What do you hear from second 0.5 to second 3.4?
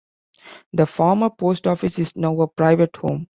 The former Post Office is now a private home.